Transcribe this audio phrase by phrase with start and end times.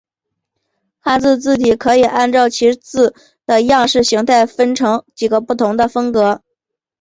[0.97, 3.13] 汉字字体可以按照其字
[3.45, 6.41] 的样式形态分成几个不同的风格。